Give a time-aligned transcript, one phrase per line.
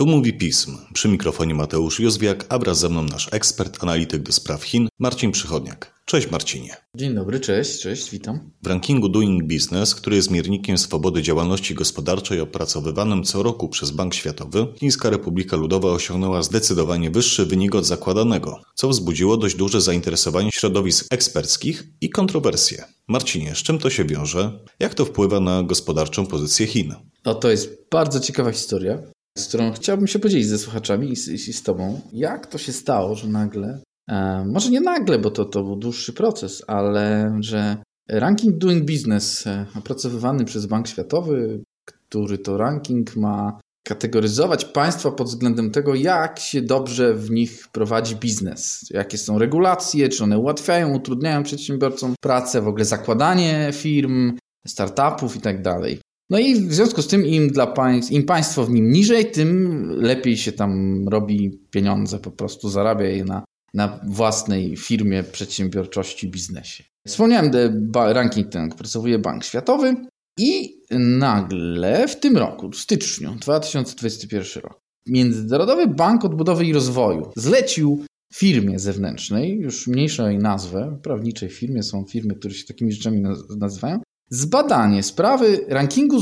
[0.00, 0.78] Tu mówi pism.
[0.92, 5.32] Przy mikrofonie Mateusz Józwiak, a wraz ze mną nasz ekspert, analityk do spraw Chin, Marcin
[5.32, 5.94] Przychodniak.
[6.04, 6.76] Cześć Marcinie.
[6.96, 8.50] Dzień dobry, cześć, cześć, witam.
[8.62, 14.14] W rankingu Doing Business, który jest miernikiem swobody działalności gospodarczej opracowywanym co roku przez Bank
[14.14, 20.50] Światowy, Chińska Republika Ludowa osiągnęła zdecydowanie wyższy wynik od zakładanego, co wzbudziło dość duże zainteresowanie
[20.52, 22.84] środowisk eksperckich i kontrowersje.
[23.08, 24.60] Marcinie, z czym to się wiąże?
[24.78, 26.94] Jak to wpływa na gospodarczą pozycję Chin?
[27.24, 28.98] No to jest bardzo ciekawa historia
[29.40, 32.00] z którą chciałbym się podzielić ze słuchaczami i z, i z Tobą.
[32.12, 33.80] Jak to się stało, że nagle,
[34.10, 37.76] e, może nie nagle, bo to, to był dłuższy proces, ale że
[38.08, 45.26] ranking Doing Business e, opracowywany przez Bank Światowy, który to ranking ma kategoryzować państwa pod
[45.26, 50.94] względem tego, jak się dobrze w nich prowadzi biznes, jakie są regulacje, czy one ułatwiają,
[50.94, 56.00] utrudniają przedsiębiorcom pracę, w ogóle zakładanie firm, startupów i tak dalej.
[56.30, 59.82] No i w związku z tym im, dla państw, im państwo w nim niżej, tym
[59.90, 66.84] lepiej się tam robi pieniądze, po prostu zarabia je na, na własnej firmie, przedsiębiorczości, biznesie.
[67.06, 67.50] Wspomniałem,
[67.94, 69.94] ranking ten opracowuje Bank Światowy
[70.38, 78.04] i nagle w tym roku, w styczniu 2021 rok, Międzynarodowy Bank Odbudowy i Rozwoju zlecił
[78.34, 83.22] firmie zewnętrznej, już mniejszej nazwę, prawniczej firmie, są firmy, które się takimi rzeczami
[83.58, 86.16] nazywają, zbadanie sprawy rankingu.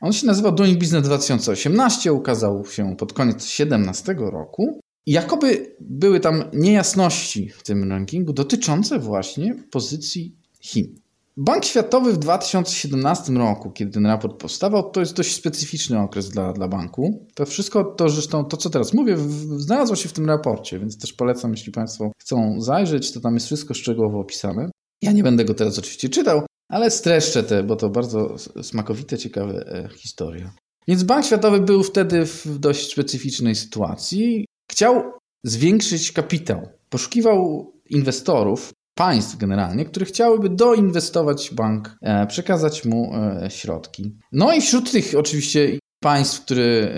[0.00, 4.80] On się nazywa Doing Business 2018, ukazał się pod koniec 2017 roku.
[5.06, 10.94] Jakoby były tam niejasności w tym rankingu dotyczące właśnie pozycji Chin.
[11.36, 16.52] Bank Światowy w 2017 roku, kiedy ten raport powstawał, to jest dość specyficzny okres dla,
[16.52, 17.26] dla banku.
[17.34, 19.16] To wszystko, to zresztą to, co teraz mówię,
[19.56, 23.46] znalazło się w tym raporcie, więc też polecam, jeśli Państwo chcą zajrzeć, to tam jest
[23.46, 24.70] wszystko szczegółowo opisane.
[25.02, 26.42] Ja nie będę go teraz oczywiście czytał,
[26.74, 30.50] ale streszczę te, bo to bardzo smakowite, ciekawe e, historie.
[30.88, 34.46] Więc Bank Światowy był wtedy w dość specyficznej sytuacji.
[34.70, 35.02] Chciał
[35.44, 36.68] zwiększyć kapitał.
[36.88, 44.16] Poszukiwał inwestorów, państw generalnie, które chciałyby doinwestować bank, e, przekazać mu e, środki.
[44.32, 46.94] No i wśród tych oczywiście państw, które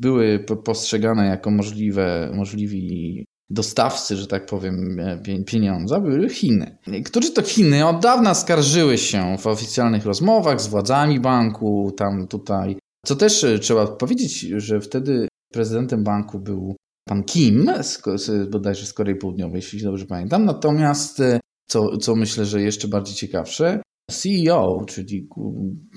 [0.00, 6.78] były postrzegane jako możliwe, możliwi dostawcy, że tak powiem, e, pieniądza były Chiny.
[7.04, 12.76] Którzy to Chiny od dawna skarżyły się w oficjalnych rozmowach z władzami banku, tam tutaj.
[13.06, 16.76] Co też e, trzeba powiedzieć, że wtedy prezydentem banku był
[17.08, 20.44] pan Kim, z, z, bodajże z Korei Południowej, jeśli dobrze pamiętam.
[20.44, 25.28] Natomiast, e, co, co myślę, że jeszcze bardziej ciekawsze, CEO, czyli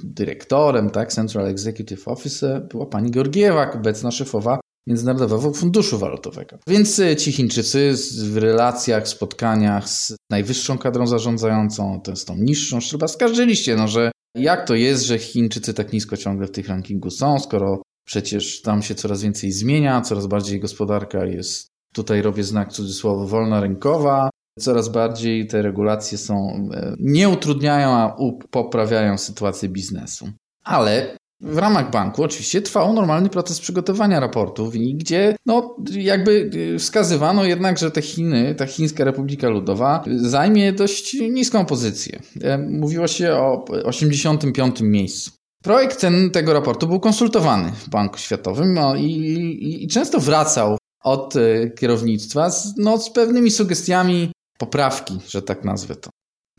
[0.03, 6.57] dyrektorem, tak, Central Executive Officer, była pani Georgiewa, obecna szefowa Międzynarodowego Funduszu Walutowego.
[6.67, 7.93] Więc e, ci Chińczycy
[8.31, 14.11] w relacjach, spotkaniach z najwyższą kadrą zarządzającą, to z tą niższą, trzeba skarżyliście, no, że
[14.35, 18.81] jak to jest, że Chińczycy tak nisko ciągle w tych rankingu są, skoro przecież tam
[18.81, 24.29] się coraz więcej zmienia, coraz bardziej gospodarka jest, tutaj robię znak cudzysłowo, wolna rynkowa,
[24.59, 26.35] coraz bardziej te regulacje są,
[26.73, 28.15] e, nie utrudniają, a
[28.51, 30.29] poprawiają sytuację biznesu.
[30.63, 36.79] Ale w ramach banku oczywiście trwał normalny proces przygotowania raportów i gdzie no, jakby y,
[36.79, 42.19] wskazywano jednak, że te Chiny, ta Chińska Republika Ludowa zajmie dość niską pozycję.
[42.41, 45.31] E, mówiło się o 85 miejscu.
[45.63, 50.77] Projekt ten, tego raportu był konsultowany w Banku Światowym no, i, i, i często wracał
[51.03, 56.09] od e, kierownictwa z, no, z pewnymi sugestiami poprawki, że tak nazwę to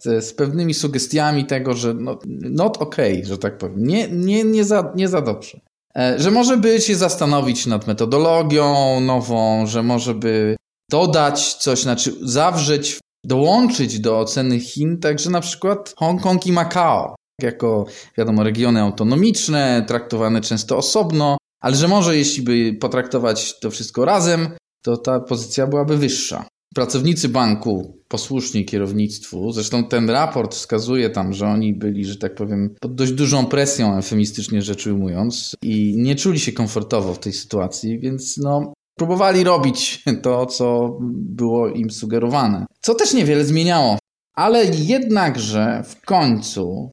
[0.02, 3.86] z pewnymi sugestiami tego, że no, not okay, że tak powiem.
[3.86, 5.60] Nie, nie, nie, za, nie za dobrze.
[5.96, 10.56] E, że może by się zastanowić nad metodologią nową, że może by
[10.90, 17.86] dodać coś, znaczy zawrzeć, dołączyć do oceny Chin, także na przykład Hongkong i Macao, jako
[18.18, 24.48] wiadomo regiony autonomiczne, traktowane często osobno, ale że może jeśli by potraktować to wszystko razem,
[24.84, 26.46] to ta pozycja byłaby wyższa.
[26.74, 29.52] Pracownicy banku posłuszni kierownictwu.
[29.52, 33.96] Zresztą ten raport wskazuje tam, że oni byli, że tak powiem, pod dość dużą presją,
[33.96, 40.04] eufemistycznie rzecz ujmując, i nie czuli się komfortowo w tej sytuacji, więc no, próbowali robić
[40.22, 42.66] to, co było im sugerowane.
[42.80, 43.98] Co też niewiele zmieniało.
[44.34, 46.90] Ale jednakże w końcu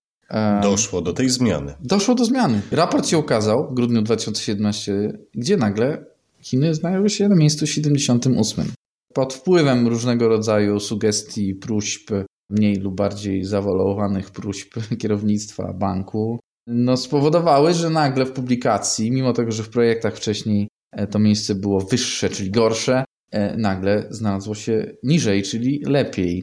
[0.61, 1.73] Doszło do tej zmiany.
[1.81, 2.61] Doszło do zmiany.
[2.71, 6.05] Raport się ukazał w grudniu 2017, gdzie nagle
[6.41, 8.71] Chiny znajdują się na miejscu 78
[9.13, 12.11] pod wpływem różnego rodzaju sugestii, próśb,
[12.49, 19.51] mniej lub bardziej zawolowanych próśb kierownictwa banku, no spowodowały, że nagle w publikacji, mimo tego,
[19.51, 24.91] że w projektach wcześniej e, to miejsce było wyższe, czyli gorsze, e, nagle znalazło się
[25.03, 26.41] niżej, czyli lepiej.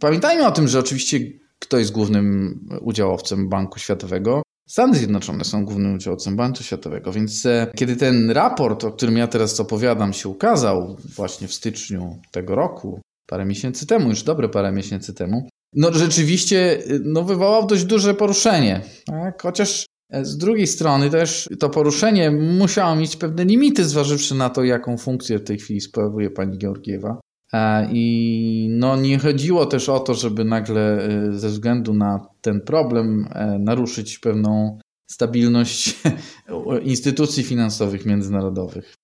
[0.00, 1.20] Pamiętajmy o tym, że oczywiście
[1.58, 4.42] kto jest głównym udziałowcem Banku Światowego?
[4.68, 9.26] Stany Zjednoczone są głównym udziałowcem Banku Światowego, więc e, kiedy ten raport, o którym ja
[9.26, 14.72] teraz opowiadam, się ukazał właśnie w styczniu tego roku, parę miesięcy temu, już dobre parę
[14.72, 18.80] miesięcy temu, no rzeczywiście no, wywołał dość duże poruszenie.
[19.06, 19.42] Tak?
[19.42, 24.64] Chociaż e, z drugiej strony też to poruszenie musiało mieć pewne limity, zważywszy na to,
[24.64, 27.20] jaką funkcję w tej chwili sprawuje pani Georgiewa.
[27.54, 32.60] E, I no, nie chodziło też o to, żeby nagle e, ze względu na ten
[32.60, 33.28] problem
[33.58, 34.78] naruszyć pewną
[35.10, 36.00] stabilność
[36.82, 38.94] instytucji finansowych międzynarodowych.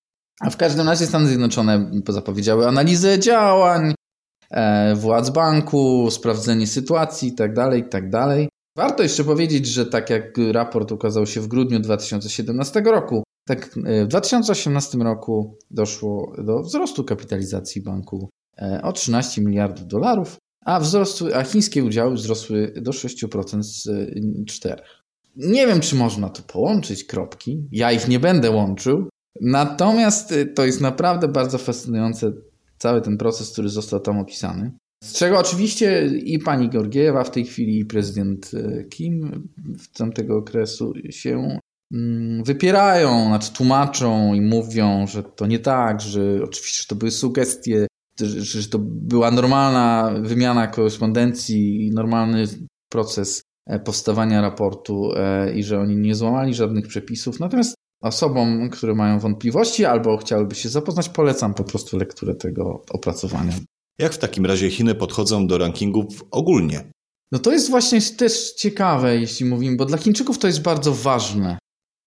[0.41, 3.93] A w każdym razie Stany Zjednoczone zapowiedziały analizę działań,
[4.51, 8.09] E, władz banku, sprawdzenie sytuacji itd., tak itd.
[8.11, 13.77] Tak Warto jeszcze powiedzieć, że tak jak raport ukazał się w grudniu 2017 roku, tak
[13.85, 18.40] e, w 2018 roku doszło do wzrostu kapitalizacji banku e,
[18.83, 23.87] o 13 miliardów dolarów, a, wzrostu, a chińskie udziały wzrosły do 6% z
[24.49, 24.75] 4%.
[25.35, 27.67] Nie wiem, czy można tu połączyć kropki.
[27.71, 29.09] Ja ich nie będę łączył.
[29.41, 32.31] Natomiast to jest naprawdę bardzo fascynujące
[32.77, 34.71] cały ten proces, który został tam opisany.
[35.03, 39.49] Z czego oczywiście i pani Georgiewa w tej chwili, i prezydent e, Kim
[39.79, 41.59] w tamtego okresu się
[41.93, 47.87] mm, wypierają, znaczy tłumaczą i mówią, że to nie tak, że oczywiście to były sugestie,
[48.25, 52.45] że, to była normalna wymiana korespondencji i normalny
[52.91, 57.39] proces e, powstawania raportu e, i że oni nie złamali żadnych przepisów.
[57.39, 63.53] Natomiast Osobom, które mają wątpliwości albo chciałyby się zapoznać, polecam po prostu lekturę tego opracowania.
[63.99, 66.91] Jak w takim razie Chiny podchodzą do rankingów ogólnie?
[67.31, 71.57] No to jest właśnie też ciekawe, jeśli mówimy, bo dla Chińczyków to jest bardzo ważne.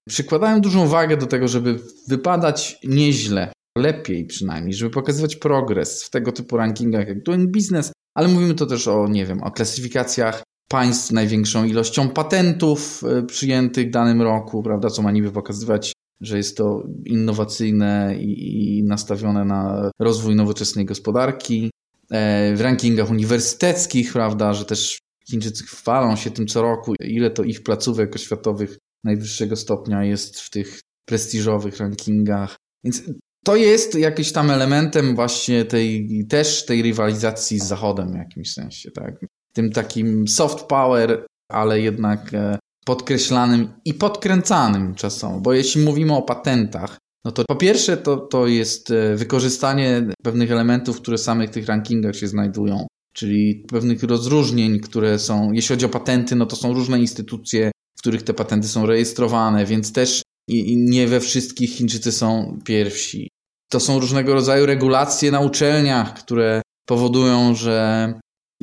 [0.09, 6.33] Przykładają dużą wagę do tego, żeby wypadać nieźle, lepiej przynajmniej, żeby pokazywać progres w tego
[6.33, 11.13] typu rankingach jak Doing Business, ale mówimy to też o, nie wiem, o klasyfikacjach państw
[11.13, 16.57] największą ilością patentów e, przyjętych w danym roku, prawda, co ma niby pokazywać, że jest
[16.57, 21.71] to innowacyjne i, i nastawione na rozwój nowoczesnej gospodarki.
[22.11, 24.99] E, w rankingach uniwersyteckich, prawda, że też
[25.31, 30.51] Chińczycy chwalą się tym co roku, ile to ich placówek oświatowych najwyższego stopnia jest w
[30.51, 32.57] tych prestiżowych rankingach.
[32.85, 33.03] Więc
[33.45, 38.91] to jest jakimś tam elementem właśnie tej, też tej rywalizacji z Zachodem w jakimś sensie,
[38.91, 39.15] tak
[39.53, 45.43] tym takim soft power, ale jednak e, podkreślanym i podkręcanym czasem.
[45.43, 50.51] Bo jeśli mówimy o patentach, no to po pierwsze to, to jest e, wykorzystanie pewnych
[50.51, 55.87] elementów, które w samych tych rankingach się znajdują, czyli pewnych rozróżnień, które są, jeśli chodzi
[55.87, 60.23] o patenty, no to są różne instytucje, w których te patenty są rejestrowane, więc też
[60.49, 63.29] i nie we wszystkich Chińczycy są pierwsi.
[63.75, 68.13] To są różnego rodzaju regulacje na uczelniach, które powodują, że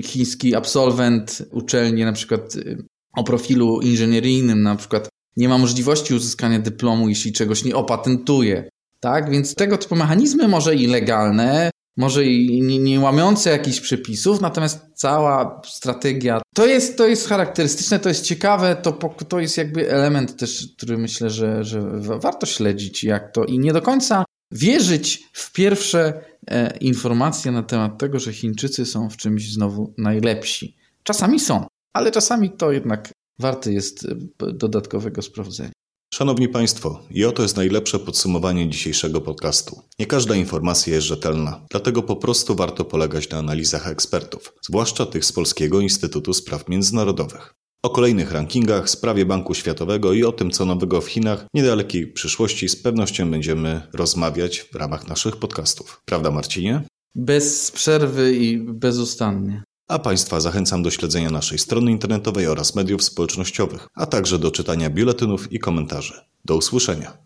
[0.04, 2.84] chiński absolwent uczelni na przykład y,
[3.16, 8.70] o profilu inżynieryjnym na przykład nie ma możliwości uzyskania dyplomu, jeśli czegoś nie opatentuje.
[9.00, 9.30] Tak?
[9.30, 14.80] Więc tego typu mechanizmy może i legalne, może i nie, nie łamiące jakichś przepisów, natomiast
[14.96, 18.92] cała strategia to jest, to jest charakterystyczne, to jest ciekawe, to,
[19.28, 23.74] to jest jakby element też, który myślę, że, że warto śledzić, jak to i nie
[23.74, 29.54] do końca wierzyć w pierwsze e, informacje na temat tego, że Chińczycy są w czymś
[29.54, 30.78] znowu najlepsi.
[31.04, 35.72] Czasami są, ale czasami to jednak warte jest e, dodatkowego sprawdzenia.
[36.14, 39.82] Szanowni Państwo, i oto jest najlepsze podsumowanie dzisiejszego podcastu.
[40.00, 45.26] Nie każda informacja jest rzetelna, dlatego po prostu warto polegać na analizach ekspertów, zwłaszcza tych
[45.26, 47.61] z Polskiego Instytutu Spraw Międzynarodowych.
[47.84, 52.08] O kolejnych rankingach, sprawie Banku Światowego i o tym, co nowego w Chinach, w niedalekiej
[52.08, 56.02] przyszłości z pewnością będziemy rozmawiać w ramach naszych podcastów.
[56.06, 56.84] Prawda, Marcinie?
[57.16, 59.64] Bez przerwy i bezustannie.
[59.88, 64.90] A Państwa zachęcam do śledzenia naszej strony internetowej oraz mediów społecznościowych, a także do czytania
[64.90, 66.14] biuletynów i komentarzy.
[66.46, 67.18] Do usłyszenia.